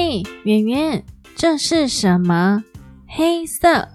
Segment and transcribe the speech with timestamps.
[0.00, 2.62] 嘿，圆圆，这是什么？
[3.08, 3.88] 黑色。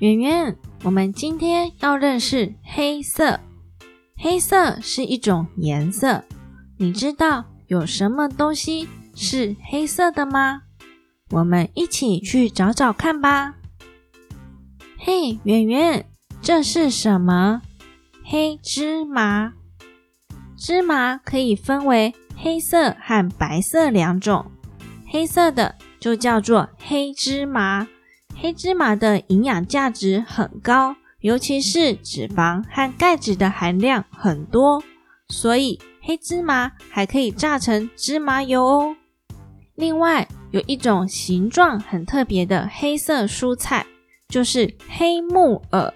[0.00, 3.38] 圆圆，我们今天要认识黑色。
[4.16, 6.24] 黑色是一种颜色，
[6.76, 10.62] 你知道有什么东西是黑色的吗？
[11.30, 13.54] 我们一起去找找看吧。
[14.98, 16.04] 嘿，圆圆，
[16.42, 17.62] 这是什么？
[18.24, 19.52] 黑芝麻。
[20.56, 24.50] 芝麻可以分为黑色和白色两种。
[25.14, 27.86] 黑色的就叫做黑芝麻。
[28.36, 34.82] 黑芝麻的营养价值很高，尤其是脂肪和钙质的含量很多，
[35.28, 38.96] 所以黑芝麻还可以榨成芝麻油哦。
[39.76, 43.86] 另外，有一种形状很特别的黑色蔬菜。
[44.26, 45.94] 就是黑木耳，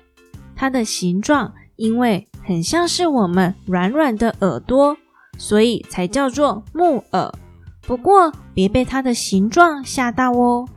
[0.55, 4.97] 它的形状因为很像是我们软软的耳朵，
[5.37, 7.33] 所以才叫做木耳。
[7.89, 10.69] 不过别被它的形状吓到哦，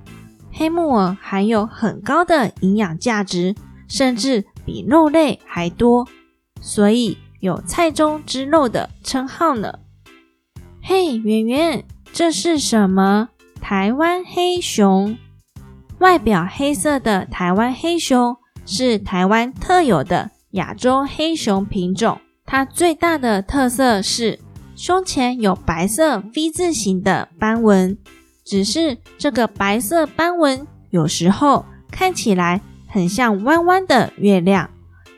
[0.53, 3.53] 黑木耳含有很高的营养价值，
[3.89, 6.07] 甚至比肉类还多，
[6.61, 9.79] 所以有“菜中之肉”的称号呢。
[10.81, 13.27] 嘿，圆圆，这是什么？
[13.59, 15.17] 台湾黑熊。
[15.99, 22.17] 外表黑色的台湾黑熊是台湾特有的亚洲黑熊品种。
[22.45, 24.39] 它最大的特色是
[24.75, 27.97] 胸前有白色 V 字形的斑纹，
[28.43, 34.69] 只是这个白色斑纹有时候看起来很像弯弯的月亮，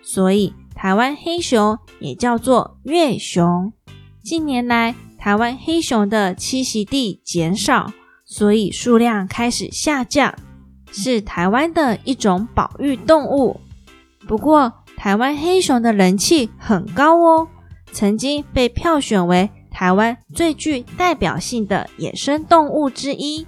[0.01, 3.71] 所以台湾黑熊也叫做月熊。
[4.23, 7.91] 近年来，台湾黑熊的栖息地减少，
[8.25, 10.35] 所以数量开始下降。
[10.95, 13.59] 是台湾的一种保育动物，
[14.27, 17.47] 不过台湾黑熊的人气很高哦，
[17.93, 23.45] 曾经被票选为台湾最具代表性的野生动物之一，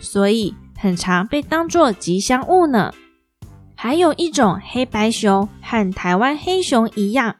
[0.00, 2.92] 所以很常被当作吉祥物呢。
[3.74, 7.36] 还有一种黑白熊和台湾黑熊一样，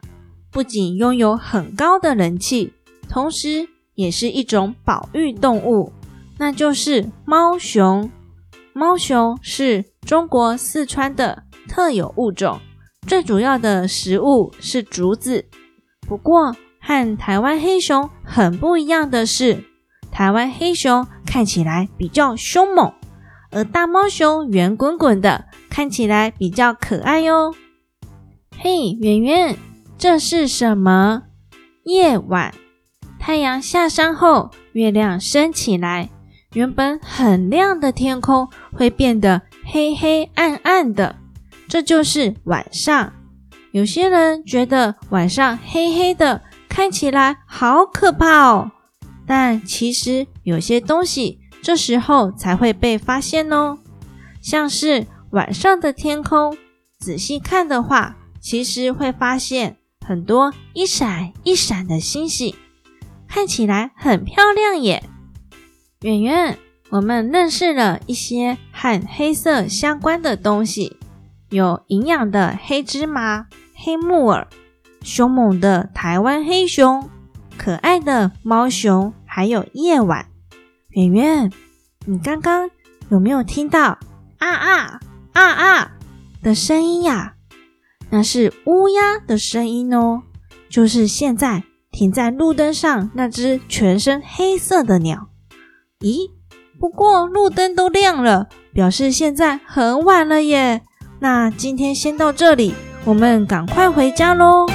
[0.51, 2.73] 不仅拥有很高的人气，
[3.09, 5.91] 同时也是一种保育动物，
[6.37, 8.09] 那就是猫熊。
[8.73, 12.59] 猫熊是中国四川的特有物种，
[13.05, 15.45] 最主要的食物是竹子。
[16.09, 19.63] 不过，和台湾黑熊很不一样的是，
[20.11, 22.91] 台湾黑熊看起来比较凶猛，
[23.51, 27.53] 而大猫熊圆滚滚的，看起来比较可爱哟。
[28.57, 29.55] 嘿，圆圆，
[29.99, 31.21] 这是什么？
[31.83, 32.55] 夜晚，
[33.19, 36.09] 太阳下山后，月亮升起来。
[36.53, 41.17] 原本很亮的天空会变得黑黑暗暗的，
[41.67, 43.13] 这就是晚上。
[43.71, 48.71] 有些人觉得晚上黑黑的看起来好可怕哦，
[49.27, 53.77] 但其实有些东西这时候才会被发现哦。
[54.41, 56.57] 像是晚上的天空，
[56.97, 62.55] 仔细看的话，其实会发现很多一闪一闪的星星，
[63.27, 65.03] 看起来很漂亮耶。
[66.01, 66.57] 圆圆，
[66.89, 70.97] 我们认识了一些和黑色相关的东西，
[71.49, 73.47] 有营养的黑芝麻、
[73.81, 74.47] 黑木耳，
[75.01, 77.09] 凶猛的台湾黑熊，
[77.57, 80.27] 可爱的猫熊，还有夜晚。
[80.89, 81.51] 圆圆，
[82.05, 82.69] 你刚刚
[83.09, 83.97] 有没有听到
[84.39, 84.99] 啊啊
[85.31, 85.91] 啊啊
[86.43, 87.35] 的声音呀？
[88.09, 90.23] 那是乌鸦的声音哦，
[90.69, 95.29] 就是现在停在路灯上那只全身黑色的鸟。
[95.99, 96.31] 咦，
[96.79, 100.81] 不过路灯都亮了，表示现在很晚了耶。
[101.19, 102.73] 那今天先到这里，
[103.05, 104.65] 我们赶快回家喽。